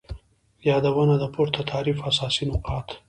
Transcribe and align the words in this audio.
یادونه: 0.69 1.15
د 1.19 1.23
پورته 1.33 1.61
تعریف 1.71 1.97
اساسی 2.09 2.43
نقاط 2.51 2.87